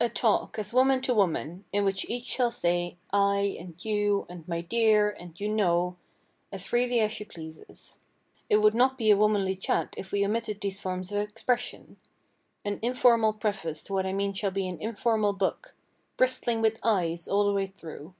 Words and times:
A 0.00 0.10
TALK 0.10 0.58
as 0.58 0.74
woman 0.74 1.00
to 1.00 1.14
woman, 1.14 1.64
in 1.72 1.82
which 1.86 2.04
each 2.10 2.26
shall 2.26 2.50
say, 2.50 2.98
"I" 3.10 3.56
and 3.58 3.82
"you," 3.82 4.26
and 4.28 4.46
"my 4.46 4.60
dear," 4.60 5.08
and 5.18 5.40
"you 5.40 5.48
know," 5.48 5.96
as 6.52 6.66
freely 6.66 7.00
as 7.00 7.10
she 7.12 7.24
pleases. 7.24 7.98
It 8.50 8.58
would 8.58 8.74
not 8.74 8.98
be 8.98 9.10
a 9.10 9.16
womanly 9.16 9.56
chat 9.56 9.94
if 9.96 10.12
we 10.12 10.26
omitted 10.26 10.60
these 10.60 10.82
forms 10.82 11.10
of 11.10 11.20
expression. 11.22 11.96
An 12.66 12.78
informal 12.82 13.32
preface 13.32 13.82
to 13.84 13.94
what 13.94 14.04
I 14.04 14.12
mean 14.12 14.34
shall 14.34 14.50
be 14.50 14.68
an 14.68 14.78
informal 14.78 15.32
book—bristling 15.32 16.60
with 16.60 16.78
"I's" 16.84 17.26
all 17.26 17.46
the 17.46 17.54
way 17.54 17.66
through. 17.66 18.12